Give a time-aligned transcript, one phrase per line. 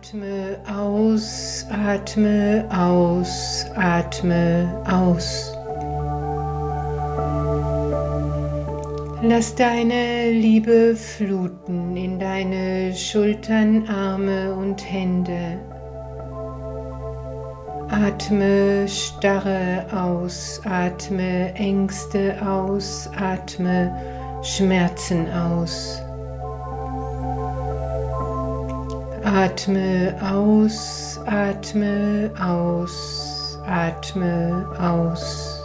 [0.00, 5.52] Atme aus, atme aus, atme aus.
[9.22, 15.58] Lass deine Liebe fluten in deine Schultern, Arme und Hände.
[17.90, 23.94] Atme Starre aus, atme Ängste aus, atme
[24.42, 26.02] Schmerzen aus.
[29.24, 35.56] Atme aus, atme aus, atme aus.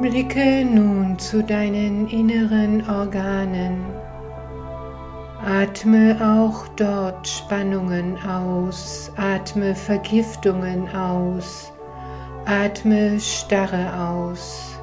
[0.00, 3.97] Blicke nun zu deinen inneren Organen.
[5.50, 11.72] Atme auch dort Spannungen aus, atme Vergiftungen aus,
[12.44, 14.78] atme Starre aus.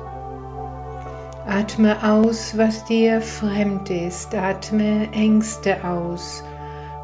[1.48, 6.44] Atme aus, was dir fremd ist, atme Ängste aus,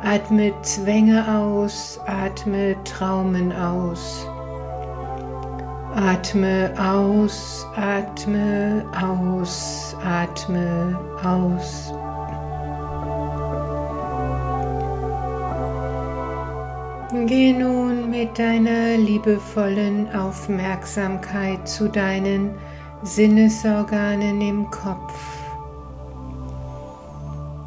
[0.01, 4.27] atme Zwänge aus, atme Traumen aus.
[5.93, 11.93] Atme aus, atme aus, atme aus.
[17.13, 22.51] Geh nun mit deiner liebevollen Aufmerksamkeit zu deinen
[23.03, 25.13] Sinnesorganen im Kopf.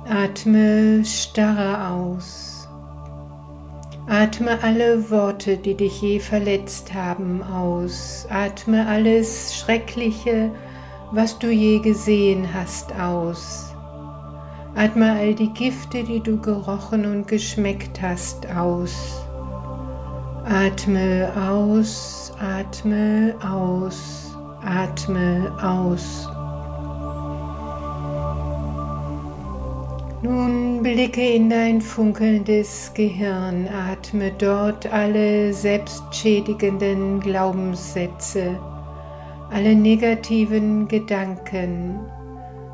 [0.09, 2.67] Atme starre aus.
[4.07, 8.27] Atme alle Worte, die dich je verletzt haben, aus.
[8.31, 10.53] Atme alles Schreckliche,
[11.13, 13.75] was du je gesehen hast, aus.
[14.75, 19.21] Atme all die Gifte, die du gerochen und geschmeckt hast, aus.
[20.47, 24.31] Atme aus, atme aus,
[24.63, 26.29] atme aus.
[30.21, 38.59] Nun blicke in dein funkelndes Gehirn, atme dort alle selbstschädigenden Glaubenssätze,
[39.51, 42.01] alle negativen Gedanken,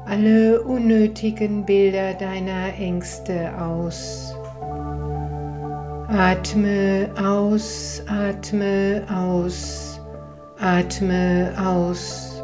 [0.06, 4.34] alle unnötigen Bilder deiner Ängste aus.
[6.12, 10.00] Atme aus, atme aus,
[10.58, 12.42] atme aus.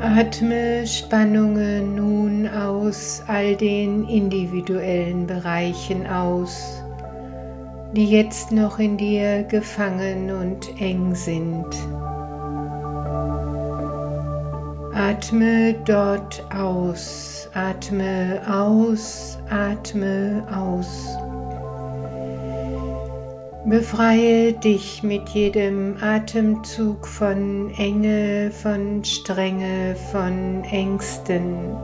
[0.00, 6.80] Atme Spannungen nun aus all den individuellen Bereichen aus,
[7.96, 11.66] die jetzt noch in dir gefangen und eng sind.
[14.94, 21.16] Atme dort aus, atme aus, atme aus.
[23.64, 31.74] Befreie dich mit jedem Atemzug von Enge, von Strenge, von Ängsten.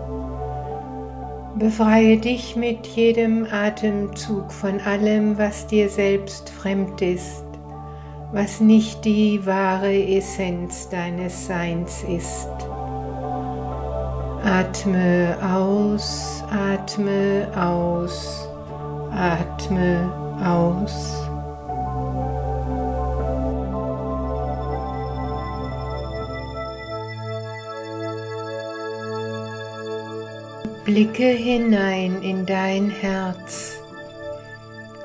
[1.59, 7.45] Befreie dich mit jedem Atemzug von allem, was dir selbst fremd ist,
[8.33, 12.69] was nicht die wahre Essenz deines Seins ist.
[14.45, 18.49] Atme aus, atme aus,
[19.13, 20.11] atme
[20.45, 21.15] aus.
[30.85, 33.79] Blicke hinein in dein Herz.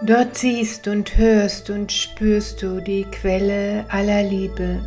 [0.02, 4.80] Dort siehst und hörst und spürst du die Quelle aller Liebe.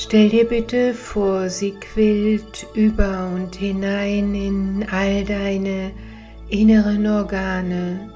[0.00, 5.90] Stell dir bitte vor, sie quillt über und hinein in all deine
[6.48, 8.08] inneren Organe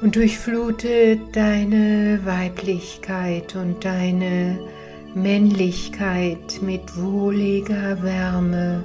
[0.00, 4.58] und durchflutet deine Weiblichkeit und deine
[5.14, 8.82] Männlichkeit mit wohliger Wärme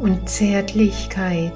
[0.00, 1.52] und Zärtlichkeit.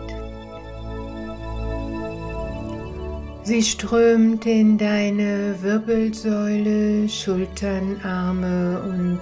[3.44, 9.20] Sie strömt in deine Wirbelsäule, Schultern, Arme und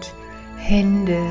[0.58, 1.22] Hände.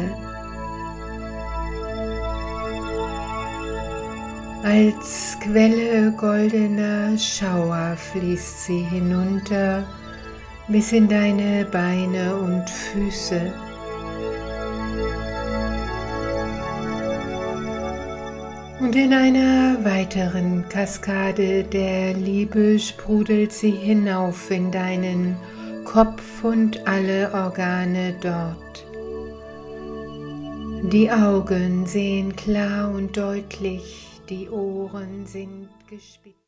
[4.63, 9.87] Als Quelle goldener Schauer fließt sie hinunter
[10.67, 13.68] bis in deine Beine und Füße.
[18.79, 25.35] Und in einer weiteren Kaskade der Liebe sprudelt sie hinauf in deinen
[25.83, 28.85] Kopf und alle Organe dort.
[30.93, 36.29] Die Augen sehen klar und deutlich, die Ohren sind gespitzt.